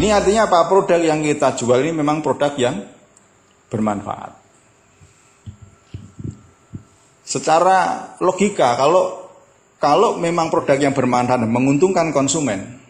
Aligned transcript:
Ini 0.00 0.16
artinya 0.16 0.48
apa? 0.48 0.64
Produk 0.64 0.96
yang 0.96 1.20
kita 1.20 1.60
jual 1.60 1.76
ini 1.84 1.92
memang 1.92 2.24
produk 2.24 2.56
yang 2.56 2.88
bermanfaat. 3.68 4.32
Secara 7.20 7.78
logika 8.16 8.80
kalau 8.80 9.28
kalau 9.76 10.16
memang 10.16 10.48
produk 10.48 10.80
yang 10.80 10.96
bermanfaat 10.96 11.44
menguntungkan 11.44 12.16
konsumen, 12.16 12.80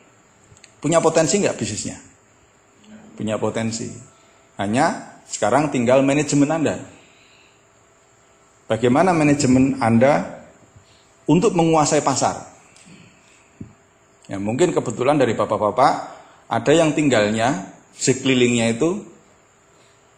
punya 0.79 1.03
potensi 1.03 1.43
nggak 1.43 1.59
bisnisnya? 1.59 1.99
Punya 3.19 3.43
potensi. 3.43 3.91
Hanya 4.55 5.19
sekarang 5.27 5.75
tinggal 5.75 6.07
manajemen 6.07 6.47
Anda. 6.47 6.79
Bagaimana 8.71 9.11
manajemen 9.11 9.83
Anda 9.83 10.47
untuk 11.27 11.59
menguasai 11.59 12.07
pasar? 12.07 12.39
Ya, 14.31 14.39
mungkin 14.39 14.71
kebetulan 14.71 15.19
dari 15.19 15.35
bapak-bapak 15.35 16.20
ada 16.51 16.73
yang 16.75 16.91
tinggalnya 16.91 17.71
sekelilingnya 17.95 18.75
itu 18.75 19.07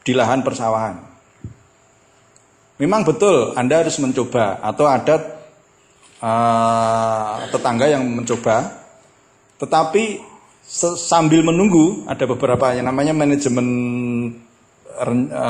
di 0.00 0.16
lahan 0.16 0.40
persawahan. 0.40 0.96
Memang 2.80 3.04
betul 3.04 3.52
Anda 3.54 3.84
harus 3.84 4.00
mencoba 4.00 4.58
atau 4.64 4.88
ada 4.88 5.20
uh, 6.18 7.46
tetangga 7.52 7.86
yang 7.86 8.02
mencoba, 8.08 8.80
tetapi 9.60 10.24
sambil 10.96 11.44
menunggu 11.44 12.08
ada 12.08 12.24
beberapa 12.24 12.72
yang 12.72 12.88
namanya 12.88 13.12
manajemen 13.12 13.68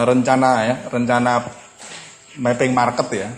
rencana 0.02 0.51
ya, 0.66 0.74
rencana 0.90 1.46
mapping 2.42 2.74
market 2.74 3.09
ya. 3.14 3.28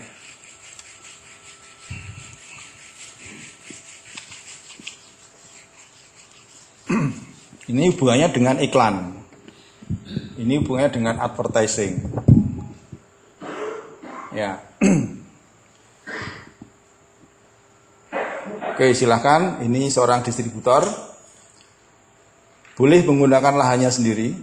Ini 7.65 7.89
hubungannya 7.93 8.29
dengan 8.29 8.61
iklan. 8.61 9.17
Ini 10.37 10.61
hubungannya 10.61 10.91
dengan 10.93 11.15
advertising. 11.17 11.97
Ya. 14.37 14.61
Oke, 18.75 18.93
silahkan. 18.93 19.65
Ini 19.65 19.89
seorang 19.89 20.21
distributor. 20.21 20.85
Boleh 22.77 23.01
menggunakan 23.01 23.55
lahannya 23.55 23.89
sendiri, 23.89 24.35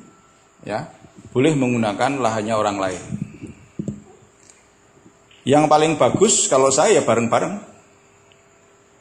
ya. 0.67 0.89
Boleh 1.31 1.55
menggunakan 1.55 2.19
lahannya 2.19 2.55
orang 2.57 2.81
lain. 2.81 3.03
Yang 5.47 5.65
paling 5.69 5.93
bagus 5.95 6.49
kalau 6.51 6.73
saya 6.75 6.99
ya 6.99 7.03
bareng-bareng. 7.07 7.61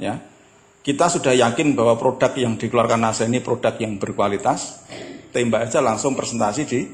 Ya, 0.02 0.20
kita 0.82 1.14
sudah 1.14 1.38
yakin 1.38 1.78
bahwa 1.78 1.94
produk 1.94 2.34
yang 2.34 2.58
dikeluarkan 2.58 2.98
NASA 2.98 3.30
ini 3.30 3.38
produk 3.38 3.78
yang 3.78 4.02
berkualitas, 4.02 4.82
tembak 5.30 5.70
aja 5.70 5.78
langsung 5.78 6.18
presentasi 6.18 6.62
di 6.66 6.90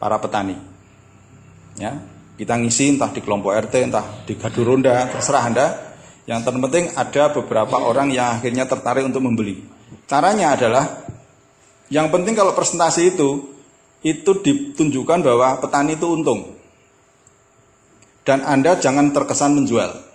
para 0.00 0.16
petani. 0.16 0.56
Ya, 1.76 2.00
kita 2.40 2.56
ngisi 2.56 2.96
entah 2.96 3.12
di 3.12 3.20
kelompok 3.20 3.52
RT, 3.52 3.74
entah 3.92 4.24
di 4.24 4.32
gaduh 4.32 4.64
ronda, 4.64 5.12
terserah 5.12 5.44
Anda. 5.44 5.66
Yang 6.28 6.40
terpenting 6.44 6.86
ada 6.92 7.32
beberapa 7.32 7.76
orang 7.80 8.12
yang 8.12 8.36
akhirnya 8.36 8.68
tertarik 8.68 9.04
untuk 9.04 9.24
membeli. 9.24 9.64
Caranya 10.04 10.56
adalah 10.56 10.84
yang 11.88 12.12
penting 12.12 12.36
kalau 12.36 12.52
presentasi 12.52 13.16
itu 13.16 13.48
itu 14.04 14.32
ditunjukkan 14.44 15.24
bahwa 15.24 15.60
petani 15.60 15.96
itu 15.96 16.04
untung. 16.08 16.56
Dan 18.24 18.44
Anda 18.44 18.76
jangan 18.76 19.12
terkesan 19.12 19.56
menjual. 19.56 20.07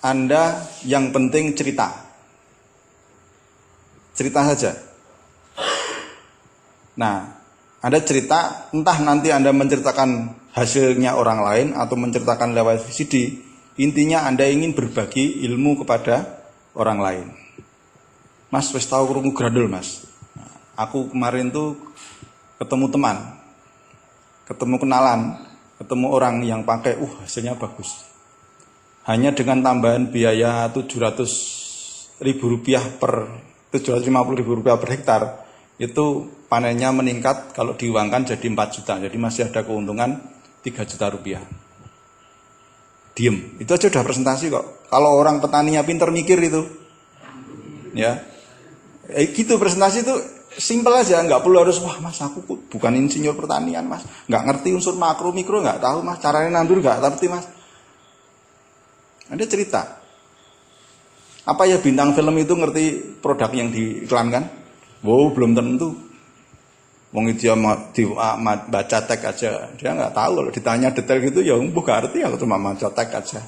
Anda 0.00 0.64
yang 0.88 1.12
penting 1.12 1.52
cerita. 1.52 1.92
Cerita 4.16 4.40
saja. 4.48 4.72
Nah, 6.96 7.36
Anda 7.84 8.00
cerita, 8.00 8.68
entah 8.72 8.96
nanti 9.04 9.28
Anda 9.28 9.52
menceritakan 9.52 10.36
hasilnya 10.56 11.20
orang 11.20 11.40
lain 11.44 11.68
atau 11.76 11.96
menceritakan 12.00 12.56
lewat 12.56 12.80
VCD, 12.88 13.44
intinya 13.76 14.24
Anda 14.24 14.48
ingin 14.48 14.72
berbagi 14.72 15.44
ilmu 15.44 15.84
kepada 15.84 16.44
orang 16.76 16.98
lain. 17.00 17.26
Mas, 18.48 18.72
wis 18.72 18.88
tahu 18.88 19.04
krungu 19.04 19.36
gradul, 19.36 19.68
Mas. 19.68 20.04
Aku 20.80 21.12
kemarin 21.12 21.52
tuh 21.52 21.76
ketemu 22.56 22.88
teman, 22.88 23.16
ketemu 24.48 24.76
kenalan, 24.80 25.20
ketemu 25.76 26.06
orang 26.08 26.40
yang 26.40 26.64
pakai, 26.64 26.96
uh 26.96 27.12
hasilnya 27.20 27.52
bagus 27.56 28.09
hanya 29.08 29.32
dengan 29.32 29.64
tambahan 29.64 30.12
biaya 30.12 30.68
700 30.68 32.20
ribu 32.20 32.52
rupiah 32.52 32.84
per 32.84 33.40
750 33.72 34.40
ribu 34.40 34.60
rupiah 34.60 34.76
per 34.76 34.88
hektar 34.92 35.22
itu 35.80 36.28
panennya 36.52 36.92
meningkat 36.92 37.56
kalau 37.56 37.72
diuangkan 37.72 38.28
jadi 38.36 38.46
4 38.52 38.76
juta. 38.76 39.00
Jadi 39.00 39.16
masih 39.16 39.48
ada 39.48 39.64
keuntungan 39.64 40.20
3 40.60 40.84
juta 40.84 41.06
rupiah. 41.08 41.40
Diem. 43.16 43.56
Itu 43.56 43.72
aja 43.72 43.88
udah 43.88 44.04
presentasi 44.04 44.52
kok. 44.52 44.90
Kalau 44.92 45.16
orang 45.16 45.40
petaninya 45.40 45.80
pinter 45.80 46.12
mikir 46.12 46.36
itu 46.44 46.60
ya. 47.96 48.20
Eh, 49.10 49.32
gitu 49.32 49.56
presentasi 49.56 50.06
itu 50.06 50.14
simpel 50.54 50.94
aja 50.94 51.24
nggak 51.24 51.42
perlu 51.42 51.66
harus 51.66 51.82
wah 51.82 51.98
mas 51.98 52.20
aku 52.22 52.46
bukan 52.68 52.92
insinyur 53.00 53.32
pertanian 53.32 53.88
mas. 53.88 54.04
Nggak 54.28 54.42
ngerti 54.46 54.68
unsur 54.76 54.94
makro 55.00 55.32
mikro 55.32 55.64
nggak 55.64 55.80
tahu 55.80 56.04
mas. 56.04 56.20
Caranya 56.20 56.60
nandur 56.60 56.84
nggak 56.84 57.00
ngerti 57.00 57.26
mas 57.32 57.48
anda 59.30 59.46
cerita. 59.46 60.02
Apa 61.46 61.64
ya 61.64 61.78
bintang 61.78 62.12
film 62.12 62.34
itu 62.36 62.52
ngerti 62.52 62.84
produk 63.22 63.50
yang 63.54 63.70
diiklankan? 63.70 64.44
Wow, 65.06 65.32
belum 65.32 65.56
tentu. 65.56 65.96
Wong 67.10 67.26
itu 67.26 67.50
di, 67.90 68.06
baca 68.70 68.98
tag 69.02 69.18
aja, 69.18 69.66
dia 69.74 69.90
nggak 69.90 70.14
tahu 70.14 70.30
kalau 70.30 70.50
ditanya 70.54 70.94
detail 70.94 71.18
gitu 71.18 71.42
ya 71.42 71.58
umbuh 71.58 71.82
ngerti 71.82 72.22
aku 72.22 72.38
cuma 72.38 72.54
baca 72.54 72.86
tag 72.94 73.10
aja. 73.10 73.42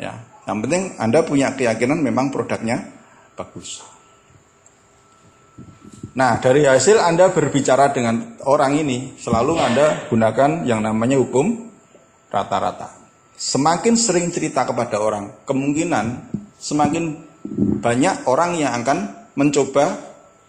Ya, 0.00 0.16
yang 0.48 0.64
penting 0.64 0.96
Anda 0.96 1.20
punya 1.20 1.52
keyakinan 1.52 2.00
memang 2.00 2.32
produknya 2.32 2.88
bagus. 3.36 3.84
Nah, 6.16 6.40
dari 6.40 6.64
hasil 6.64 6.96
Anda 6.96 7.28
berbicara 7.28 7.92
dengan 7.92 8.40
orang 8.48 8.80
ini, 8.80 9.20
selalu 9.20 9.60
Anda 9.60 10.08
gunakan 10.08 10.64
yang 10.64 10.80
namanya 10.80 11.20
hukum 11.20 11.68
rata-rata. 12.32 13.05
Semakin 13.36 14.00
sering 14.00 14.32
cerita 14.32 14.64
kepada 14.64 14.96
orang, 14.96 15.44
kemungkinan 15.44 16.32
semakin 16.56 17.20
banyak 17.84 18.24
orang 18.24 18.56
yang 18.56 18.72
akan 18.80 19.28
mencoba 19.36 19.92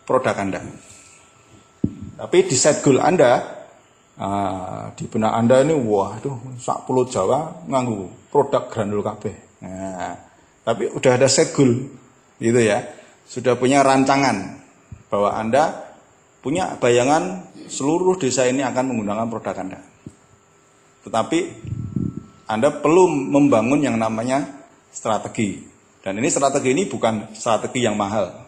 produk 0.08 0.36
Anda. 0.40 0.64
Tapi 2.18 2.38
di 2.48 2.56
set 2.56 2.80
goal 2.82 3.04
Anda, 3.04 3.44
uh, 4.18 4.96
di 4.96 5.04
benak 5.06 5.36
Anda 5.36 5.68
ini, 5.68 5.76
wah 5.76 6.16
sak 6.58 6.88
pulau 6.88 7.06
Jawa 7.06 7.68
nganggu 7.68 8.32
produk 8.32 8.72
granul 8.72 9.04
KB. 9.04 9.24
Nah, 9.68 10.16
tapi 10.64 10.88
udah 10.88 11.12
ada 11.20 11.28
set 11.28 11.52
gitu 11.54 12.60
ya. 12.64 12.88
Sudah 13.28 13.60
punya 13.60 13.84
rancangan 13.84 14.64
bahwa 15.12 15.36
Anda 15.36 15.92
punya 16.40 16.80
bayangan 16.80 17.52
seluruh 17.68 18.16
desa 18.16 18.48
ini 18.48 18.64
akan 18.64 18.96
menggunakan 18.96 19.28
produk 19.28 19.56
Anda. 19.60 19.80
Tetapi 21.04 21.40
anda 22.48 22.72
perlu 22.72 23.12
membangun 23.12 23.84
yang 23.84 24.00
namanya 24.00 24.48
strategi. 24.88 25.68
Dan 26.00 26.24
ini 26.24 26.32
strategi 26.32 26.72
ini 26.72 26.88
bukan 26.88 27.36
strategi 27.36 27.84
yang 27.84 28.00
mahal. 28.00 28.48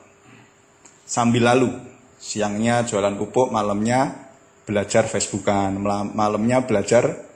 Sambil 1.03 1.43
lalu, 1.43 1.69
siangnya 2.15 2.87
jualan 2.87 3.19
pupuk, 3.19 3.51
malamnya 3.51 4.15
belajar 4.63 5.03
Facebookan, 5.03 5.75
malamnya 6.15 6.63
belajar 6.63 7.27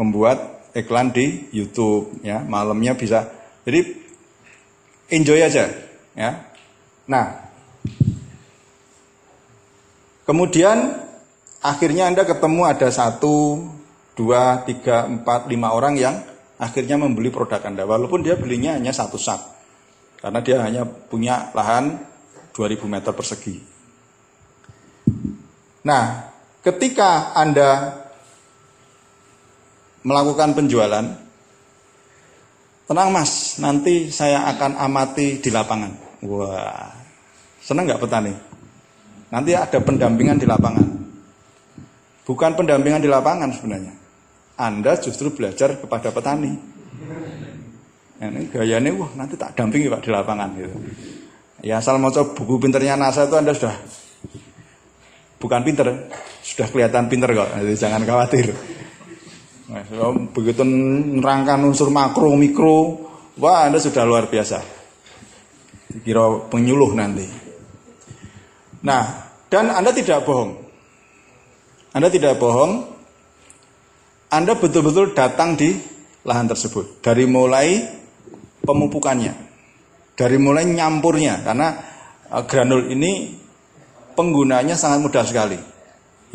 membuat 0.00 0.64
iklan 0.72 1.12
di 1.12 1.50
YouTube, 1.52 2.24
ya, 2.24 2.40
malamnya 2.40 2.96
bisa. 2.96 3.28
Jadi 3.68 4.00
enjoy 5.12 5.44
aja, 5.44 5.68
ya. 6.16 6.30
Nah, 7.04 7.44
kemudian 10.24 10.96
akhirnya 11.60 12.08
Anda 12.08 12.24
ketemu 12.24 12.62
ada 12.64 12.88
satu, 12.88 13.66
dua, 14.20 14.60
tiga, 14.68 15.08
empat, 15.08 15.48
lima 15.48 15.72
orang 15.72 15.96
yang 15.96 16.20
akhirnya 16.60 17.00
membeli 17.00 17.32
produk 17.32 17.64
Anda. 17.64 17.88
Walaupun 17.88 18.20
dia 18.20 18.36
belinya 18.36 18.76
hanya 18.76 18.92
satu 18.92 19.16
sak. 19.16 19.40
Karena 20.20 20.44
dia 20.44 20.60
hanya 20.60 20.84
punya 20.84 21.48
lahan 21.56 21.96
2000 22.52 22.84
meter 22.84 23.16
persegi. 23.16 23.56
Nah, 25.88 26.28
ketika 26.60 27.32
Anda 27.32 27.96
melakukan 30.04 30.52
penjualan, 30.52 31.06
tenang 32.84 33.08
mas, 33.08 33.56
nanti 33.56 34.12
saya 34.12 34.44
akan 34.52 34.76
amati 34.76 35.40
di 35.40 35.48
lapangan. 35.48 36.20
Wah, 36.28 36.92
senang 37.64 37.88
nggak 37.88 38.04
petani? 38.04 38.36
Nanti 39.32 39.56
ada 39.56 39.80
pendampingan 39.80 40.36
di 40.36 40.44
lapangan. 40.44 40.88
Bukan 42.28 42.52
pendampingan 42.60 43.00
di 43.00 43.08
lapangan 43.08 43.48
sebenarnya. 43.56 43.99
Anda 44.60 45.00
justru 45.00 45.32
belajar 45.32 45.80
kepada 45.80 46.12
petani. 46.12 46.52
Ini 48.20 48.52
gayanya, 48.52 48.92
wah 49.00 49.08
nanti 49.16 49.40
tak 49.40 49.56
dampingi 49.56 49.88
Pak 49.88 50.04
di 50.04 50.12
lapangan 50.12 50.52
gitu. 50.60 50.76
Ya 51.64 51.80
asal 51.80 51.96
mau 51.96 52.12
coba 52.12 52.36
buku 52.36 52.60
pinternya 52.60 53.00
NASA 53.00 53.24
itu 53.24 53.36
Anda 53.40 53.56
sudah 53.56 53.72
bukan 55.40 55.64
pinter, 55.64 56.12
sudah 56.44 56.68
kelihatan 56.68 57.08
pinter 57.08 57.32
kok. 57.32 57.48
Jadi 57.56 57.74
jangan 57.80 58.04
khawatir. 58.04 58.52
Nah, 59.72 59.80
begitu 60.36 60.60
nerangkan 60.66 61.64
unsur 61.64 61.88
makro, 61.88 62.36
mikro, 62.36 63.08
wah 63.40 63.64
Anda 63.64 63.80
sudah 63.80 64.04
luar 64.04 64.28
biasa. 64.28 64.60
Kira 66.04 66.52
penyuluh 66.52 66.92
nanti. 66.92 67.24
Nah, 68.84 69.04
dan 69.48 69.72
Anda 69.72 69.96
tidak 69.96 70.28
bohong. 70.28 70.60
Anda 71.96 72.12
tidak 72.12 72.36
bohong. 72.36 72.99
Anda 74.30 74.54
betul-betul 74.54 75.12
datang 75.12 75.58
di 75.58 75.74
lahan 76.22 76.46
tersebut. 76.46 77.02
Dari 77.02 77.26
mulai 77.26 77.82
pemupukannya 78.62 79.50
dari 80.20 80.36
mulai 80.36 80.68
nyampurnya 80.68 81.40
karena 81.40 81.68
uh, 82.28 82.44
granul 82.44 82.92
ini 82.92 83.40
penggunanya 84.12 84.76
sangat 84.76 85.00
mudah 85.00 85.24
sekali 85.24 85.56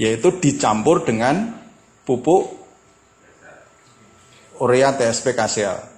yaitu 0.02 0.42
dicampur 0.42 1.06
dengan 1.06 1.54
pupuk 2.02 2.66
urea 4.58 4.98
TSP 4.98 5.38
KCL. 5.38 5.94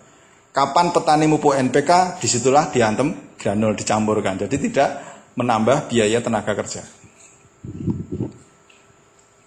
Kapan 0.52 0.90
petani 0.90 1.30
pupuk 1.30 1.54
NPK, 1.54 2.18
di 2.18 2.28
situlah 2.28 2.74
diantem 2.74 3.38
granul 3.38 3.78
dicampurkan. 3.78 4.42
Jadi 4.42 4.56
tidak 4.70 4.90
menambah 5.38 5.88
biaya 5.90 6.18
tenaga 6.18 6.58
kerja. 6.58 6.82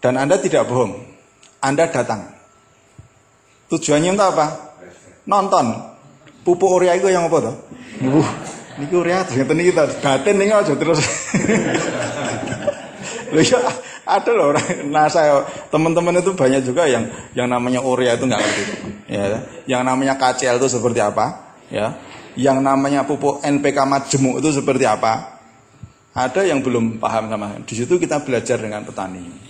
Dan 0.00 0.14
Anda 0.16 0.38
tidak 0.38 0.70
bohong, 0.70 0.96
Anda 1.60 1.90
datang. 1.90 2.39
Tujuannya 3.70 4.18
untuk 4.18 4.28
apa? 4.34 4.46
Nonton. 5.30 5.66
Pupuk 6.42 6.82
urea 6.82 6.98
itu 6.98 7.06
yang 7.06 7.30
apa 7.30 7.38
tuh? 7.38 7.56
Uh, 8.00 8.28
niki 8.80 8.96
urea 8.96 9.22
ternyata 9.28 9.52
niki 9.52 9.70
kita 9.76 9.84
batin 10.00 10.34
nih 10.40 10.50
aja 10.50 10.74
terus. 10.74 11.00
Loh 13.30 13.44
ya 13.46 13.60
ada 14.10 14.30
loh 14.34 14.50
orang 14.50 14.90
NASA 14.90 15.20
ya, 15.22 15.36
teman-teman 15.70 16.18
itu 16.18 16.34
banyak 16.34 16.66
juga 16.66 16.90
yang 16.90 17.06
yang 17.36 17.46
namanya 17.46 17.78
urea 17.84 18.18
itu 18.18 18.26
nggak 18.26 18.40
ngerti. 18.42 18.62
Ya, 19.06 19.22
yang 19.70 19.82
namanya 19.86 20.18
KCL 20.18 20.58
itu 20.58 20.66
seperti 20.66 20.98
apa? 20.98 21.54
Ya, 21.70 21.94
yang 22.34 22.58
namanya 22.58 23.06
pupuk 23.06 23.38
NPK 23.46 23.86
majemuk 23.86 24.42
itu 24.42 24.50
seperti 24.50 24.88
apa? 24.88 25.38
Ada 26.10 26.42
yang 26.42 26.58
belum 26.58 26.98
paham 26.98 27.30
sama. 27.30 27.54
Di 27.62 27.74
situ 27.78 27.94
kita 28.02 28.18
belajar 28.26 28.58
dengan 28.58 28.82
petani. 28.82 29.49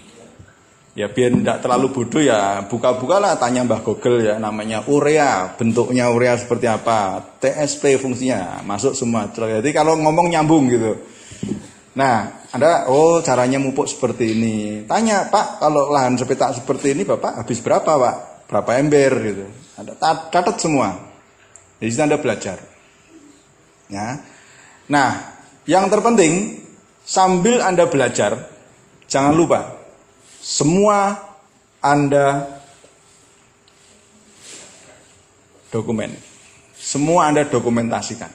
Ya 1.01 1.09
biar 1.09 1.33
tidak 1.33 1.65
terlalu 1.65 1.97
bodoh 1.97 2.21
ya 2.21 2.61
buka-bukalah 2.69 3.41
tanya 3.41 3.65
Mbah 3.65 3.81
Google 3.81 4.21
ya 4.21 4.37
namanya 4.37 4.85
urea, 4.85 5.57
bentuknya 5.57 6.13
urea 6.13 6.37
seperti 6.37 6.69
apa, 6.69 7.25
TSP 7.41 7.97
fungsinya, 7.97 8.61
masuk 8.69 8.93
semua. 8.93 9.33
Jadi 9.33 9.73
kalau 9.73 9.97
ngomong 9.97 10.29
nyambung 10.29 10.69
gitu. 10.69 11.01
Nah, 11.97 12.45
ada 12.53 12.85
oh 12.93 13.25
caranya 13.25 13.57
mupuk 13.57 13.89
seperti 13.89 14.37
ini. 14.37 14.85
Tanya 14.85 15.25
Pak, 15.33 15.65
kalau 15.65 15.89
lahan 15.89 16.21
sepetak 16.21 16.61
seperti 16.61 16.93
ini 16.93 17.09
Bapak 17.09 17.41
habis 17.41 17.65
berapa 17.65 17.89
Pak? 17.97 18.17
Berapa 18.53 18.71
ember 18.77 19.13
gitu. 19.25 19.49
Ada 19.81 19.97
catat 20.29 20.61
semua. 20.61 21.01
Di 21.81 21.89
Anda 21.97 22.21
belajar. 22.21 22.61
Ya. 23.89 24.21
Nah, 24.93 25.11
yang 25.65 25.89
terpenting 25.89 26.61
sambil 27.09 27.65
Anda 27.65 27.89
belajar 27.89 28.53
jangan 29.09 29.33
lupa 29.33 29.80
semua 30.51 31.15
Anda 31.79 32.59
dokumen. 35.71 36.11
Semua 36.75 37.31
Anda 37.31 37.47
dokumentasikan. 37.47 38.27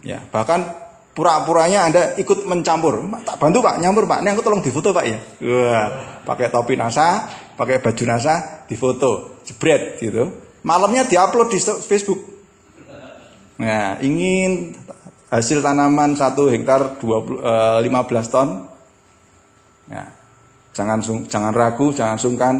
Ya, 0.00 0.24
bahkan 0.32 0.64
pura-puranya 1.12 1.92
Anda 1.92 2.02
ikut 2.16 2.48
mencampur. 2.48 2.96
Tak 3.28 3.36
bantu 3.36 3.60
Pak, 3.60 3.76
nyampur 3.76 4.08
Pak. 4.08 4.24
Ini 4.24 4.32
aku 4.32 4.40
tolong 4.40 4.64
difoto 4.64 4.96
Pak 4.96 5.04
ya. 5.04 5.18
Wah, 5.44 5.86
pakai 6.24 6.48
topi 6.48 6.80
NASA, 6.80 7.28
pakai 7.52 7.84
baju 7.84 8.04
NASA, 8.08 8.64
difoto, 8.64 9.44
jebret 9.44 10.00
gitu. 10.00 10.32
Malamnya 10.64 11.04
diupload 11.04 11.52
di 11.52 11.60
Facebook. 11.60 12.24
Nah, 13.60 14.00
ingin 14.00 14.72
hasil 15.28 15.60
tanaman 15.60 16.16
satu 16.16 16.48
hektar 16.48 16.96
20, 16.96 17.36
eh, 17.44 17.78
15 17.84 18.32
ton. 18.32 18.48
Ya, 19.92 20.08
Jangan 20.78 21.02
jangan 21.26 21.50
ragu, 21.50 21.90
jangan 21.90 22.14
sungkan. 22.14 22.54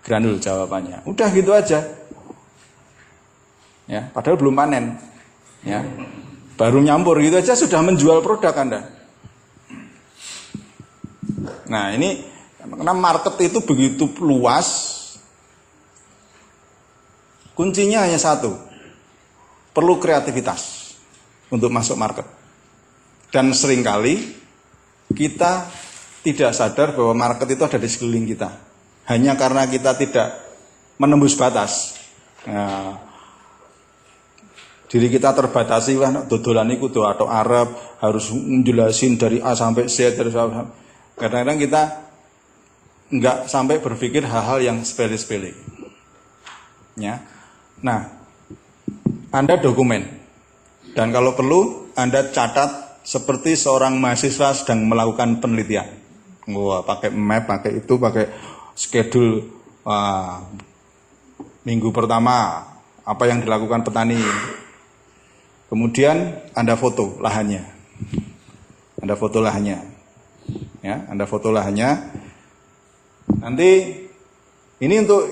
Granul 0.00 0.40
jawabannya. 0.40 1.04
Udah 1.04 1.28
gitu 1.36 1.52
aja. 1.52 1.84
Ya, 3.84 4.08
padahal 4.16 4.40
belum 4.40 4.56
panen. 4.56 4.96
Ya. 5.60 5.84
Baru 6.56 6.80
nyampur 6.80 7.20
gitu 7.20 7.36
aja 7.36 7.52
sudah 7.52 7.84
menjual 7.84 8.24
produk 8.24 8.56
Anda. 8.56 8.80
Nah, 11.68 11.92
ini 11.92 12.24
karena 12.64 12.96
market 12.96 13.36
itu 13.44 13.60
begitu 13.60 14.08
luas. 14.24 14.96
Kuncinya 17.52 18.08
hanya 18.08 18.16
satu. 18.16 18.56
Perlu 19.76 20.00
kreativitas 20.00 20.94
untuk 21.52 21.68
masuk 21.68 22.00
market. 22.00 22.24
Dan 23.28 23.52
sering 23.52 23.84
kali 23.84 24.24
kita 25.12 25.68
tidak 26.26 26.50
sadar 26.58 26.90
bahwa 26.90 27.14
market 27.14 27.54
itu 27.54 27.62
ada 27.62 27.78
di 27.78 27.86
sekeliling 27.86 28.26
kita. 28.26 28.50
Hanya 29.06 29.38
karena 29.38 29.70
kita 29.70 29.94
tidak 29.94 30.34
menembus 30.98 31.38
batas. 31.38 31.94
Nah, 32.50 32.98
diri 34.90 35.06
kita 35.06 35.30
terbatasi 35.30 35.94
wah 35.98 36.26
dodolan 36.26 36.66
itu 36.74 36.90
tuh 36.90 37.06
atau 37.06 37.30
Arab 37.30 37.78
harus 38.02 38.34
menjelasin 38.34 39.14
dari 39.14 39.38
A 39.38 39.54
sampai 39.54 39.86
Z 39.86 40.18
terus 40.18 40.34
kadang-kadang 41.14 41.58
kita 41.62 41.82
nggak 43.06 43.46
sampai 43.46 43.78
berpikir 43.78 44.26
hal-hal 44.26 44.58
yang 44.58 44.78
sepele-sepele. 44.82 45.54
Ya. 46.98 47.22
Nah, 47.82 48.10
Anda 49.30 49.62
dokumen 49.62 50.06
dan 50.96 51.14
kalau 51.14 51.38
perlu 51.38 51.92
Anda 51.94 52.34
catat 52.34 53.02
seperti 53.06 53.54
seorang 53.54 54.02
mahasiswa 54.02 54.50
sedang 54.54 54.90
melakukan 54.90 55.38
penelitian. 55.38 56.05
Wah, 56.46 56.86
pakai 56.86 57.10
map, 57.10 57.50
pakai 57.50 57.82
itu, 57.82 57.98
pakai 57.98 58.30
schedule 58.78 59.50
wah, 59.82 60.46
minggu 61.66 61.90
pertama 61.90 62.62
apa 63.02 63.24
yang 63.26 63.42
dilakukan 63.42 63.82
petani. 63.82 64.22
Kemudian 65.66 66.46
Anda 66.54 66.78
foto 66.78 67.18
lahannya. 67.18 67.66
Anda 69.02 69.18
foto 69.18 69.42
lahannya. 69.42 69.78
Ya, 70.86 71.02
Anda 71.10 71.26
foto 71.26 71.50
lahannya. 71.50 71.90
Nanti 73.42 73.70
ini 74.78 74.94
untuk 75.02 75.26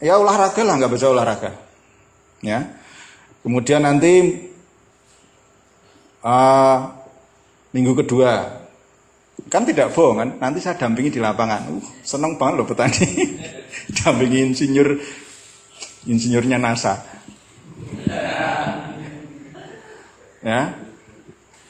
ya 0.00 0.16
olahraga 0.16 0.64
lah, 0.64 0.80
nggak 0.80 0.92
bisa 0.96 1.12
olahraga. 1.12 1.52
Ya. 2.40 2.80
Kemudian 3.44 3.84
nanti 3.84 4.40
uh, 6.24 6.76
minggu 7.76 7.92
kedua 8.00 8.63
Kan 9.50 9.62
tidak 9.62 9.94
bohong 9.94 10.18
kan, 10.18 10.30
nanti 10.40 10.58
saya 10.58 10.74
dampingi 10.78 11.14
di 11.14 11.20
lapangan. 11.22 11.70
Uh, 11.70 11.84
seneng 12.02 12.34
banget 12.40 12.54
loh 12.58 12.66
petani. 12.66 13.06
dampingi 14.02 14.50
insinyur 14.50 14.98
insinyurnya 16.08 16.58
NASA. 16.58 17.02
Ya. 20.44 20.74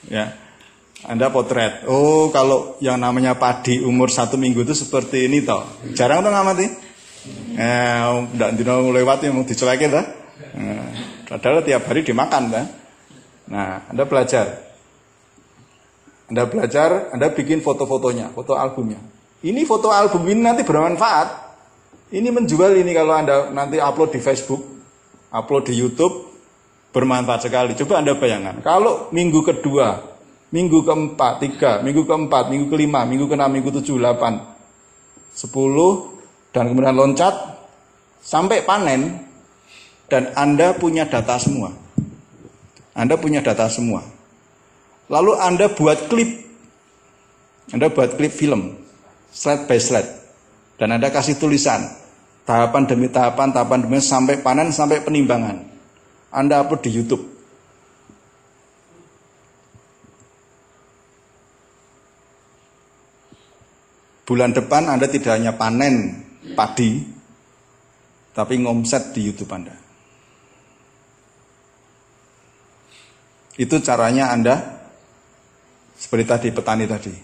Ya. 0.09 0.26
Anda 1.04 1.28
potret. 1.28 1.85
Oh, 1.85 2.33
kalau 2.33 2.80
yang 2.80 2.97
namanya 2.97 3.37
padi 3.37 3.85
umur 3.85 4.09
satu 4.09 4.40
minggu 4.40 4.64
itu 4.64 4.73
seperti 4.73 5.28
ini 5.28 5.44
toh. 5.44 5.61
Jarang 5.92 6.25
tuh 6.25 6.33
ngamati. 6.33 6.66
Eh, 7.54 8.04
ndak 8.37 8.50
dino 8.56 8.88
lewat 8.88 9.25
yang 9.28 9.37
mau 9.37 9.44
dicuekin 9.44 9.92
toh. 9.92 10.06
Nah, 10.56 10.88
padahal 11.28 11.61
tiap 11.61 11.85
hari 11.85 12.00
dimakan 12.04 12.42
kan. 12.49 12.66
Nah, 13.52 13.85
Anda 13.92 14.09
belajar. 14.09 14.73
Anda 16.30 16.48
belajar, 16.48 17.12
Anda 17.12 17.28
bikin 17.32 17.60
foto-fotonya, 17.60 18.32
foto 18.32 18.56
albumnya. 18.56 18.96
Ini 19.44 19.60
foto 19.68 19.92
album 19.92 20.24
ini 20.24 20.40
nanti 20.40 20.64
bermanfaat. 20.64 21.44
Ini 22.14 22.32
menjual 22.32 22.80
ini 22.80 22.96
kalau 22.96 23.12
Anda 23.12 23.52
nanti 23.52 23.76
upload 23.76 24.16
di 24.16 24.20
Facebook, 24.24 24.62
upload 25.28 25.68
di 25.68 25.74
YouTube, 25.76 26.32
bermanfaat 26.96 27.44
sekali. 27.44 27.76
Coba 27.76 28.00
Anda 28.00 28.16
bayangkan, 28.16 28.64
kalau 28.64 29.12
minggu 29.12 29.44
kedua, 29.44 30.00
minggu 30.54 30.86
keempat, 30.86 31.42
tiga, 31.42 31.82
minggu 31.82 32.06
keempat, 32.06 32.48
minggu 32.48 32.70
kelima, 32.70 33.02
minggu 33.04 33.26
keenam, 33.26 33.50
minggu 33.50 33.74
tujuh, 33.82 33.98
delapan, 34.00 34.40
sepuluh, 35.34 36.14
dan 36.54 36.70
kemudian 36.70 36.94
loncat, 36.94 37.34
sampai 38.22 38.62
panen, 38.62 39.26
dan 40.06 40.30
Anda 40.38 40.72
punya 40.78 41.04
data 41.04 41.36
semua. 41.36 41.74
Anda 42.94 43.18
punya 43.18 43.42
data 43.42 43.66
semua. 43.66 44.13
Lalu 45.12 45.32
Anda 45.37 45.68
buat 45.68 46.08
klip. 46.08 46.30
Anda 47.73 47.92
buat 47.92 48.16
klip 48.16 48.32
film. 48.32 48.80
Slide 49.34 49.68
by 49.68 49.78
slide. 49.80 50.11
Dan 50.80 50.96
Anda 50.96 51.12
kasih 51.12 51.37
tulisan. 51.37 51.84
Tahapan 52.44 52.84
demi 52.84 53.08
tahapan, 53.08 53.56
tahapan 53.56 53.88
demi 53.88 54.00
sampai 54.04 54.40
panen, 54.40 54.68
sampai 54.68 55.00
penimbangan. 55.00 55.64
Anda 56.28 56.61
upload 56.61 56.84
di 56.84 56.90
Youtube. 56.92 57.25
Bulan 64.25 64.56
depan 64.56 64.88
Anda 64.88 65.04
tidak 65.04 65.37
hanya 65.37 65.52
panen 65.52 66.25
padi, 66.56 67.00
tapi 68.32 68.56
ngomset 68.61 69.12
di 69.12 69.20
YouTube 69.25 69.52
Anda. 69.52 69.76
Itu 73.61 73.78
caranya 73.84 74.32
Anda 74.32 74.83
seperti 75.96 76.24
tadi 76.26 76.48
petani 76.50 76.84
tadi. 76.86 77.14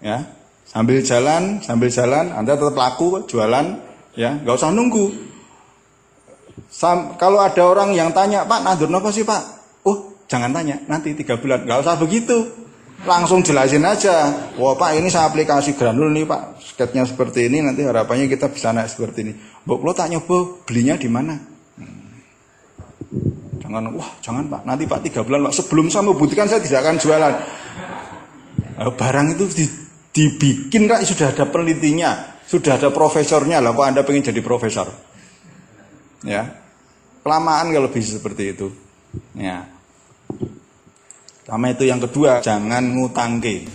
Ya, 0.00 0.24
sambil 0.64 1.04
jalan, 1.04 1.60
sambil 1.60 1.92
jalan, 1.92 2.32
Anda 2.32 2.56
tetap 2.56 2.72
laku 2.72 3.28
jualan, 3.28 3.66
ya, 4.16 4.40
nggak 4.40 4.56
usah 4.56 4.72
nunggu. 4.72 5.12
Sam, 6.72 7.20
kalau 7.20 7.42
ada 7.42 7.60
orang 7.66 7.92
yang 7.92 8.14
tanya, 8.16 8.48
Pak, 8.48 8.64
nandur 8.64 8.88
apa 8.88 9.12
sih 9.12 9.26
Pak? 9.26 9.42
Oh, 9.84 10.16
jangan 10.24 10.56
tanya, 10.56 10.80
nanti 10.88 11.12
tiga 11.12 11.36
bulan, 11.36 11.68
nggak 11.68 11.84
usah 11.84 12.00
begitu 12.00 12.60
langsung 13.04 13.40
jelasin 13.40 13.84
aja. 13.84 14.28
Wah 14.60 14.76
Pak 14.76 14.96
ini 14.96 15.08
saya 15.08 15.28
aplikasi 15.28 15.76
granul 15.76 16.12
nih 16.12 16.28
Pak, 16.28 16.60
sketnya 16.60 17.04
seperti 17.08 17.48
ini 17.48 17.64
nanti 17.64 17.84
harapannya 17.84 18.28
kita 18.28 18.52
bisa 18.52 18.72
naik 18.76 18.92
seperti 18.92 19.18
ini. 19.24 19.32
Bu, 19.64 19.80
lo 19.80 19.92
tak 19.96 20.12
nyoba 20.12 20.64
belinya 20.68 20.96
di 20.96 21.08
mana? 21.08 21.36
Jangan, 23.70 23.86
wah 23.94 24.10
jangan 24.18 24.44
Pak, 24.50 24.62
nanti 24.66 24.82
Pak 24.90 24.98
tiga 25.06 25.22
bulan 25.22 25.46
Pak 25.46 25.54
sebelum 25.62 25.86
saya 25.94 26.02
membuktikan 26.10 26.50
saya 26.50 26.58
tidak 26.58 26.82
akan 26.82 26.98
jualan. 26.98 27.34
Nah, 28.82 28.90
barang 28.90 29.26
itu 29.38 29.44
di, 29.54 29.64
dibikin 30.10 30.90
Kak 30.90 31.06
sudah 31.06 31.30
ada 31.30 31.46
penelitinya, 31.46 32.42
sudah 32.50 32.82
ada 32.82 32.90
profesornya 32.90 33.62
lah. 33.62 33.70
Kok 33.70 33.86
Anda 33.86 34.02
pengen 34.02 34.26
jadi 34.26 34.42
profesor? 34.42 34.90
Ya, 36.26 36.50
kelamaan 37.22 37.70
kalau 37.70 37.94
bisa 37.94 38.18
seperti 38.18 38.58
itu. 38.58 38.74
Ya. 39.38 39.70
Sama 41.46 41.70
itu 41.70 41.86
yang 41.86 42.02
kedua, 42.02 42.42
jangan 42.42 42.90
ngutangke. 42.90 43.70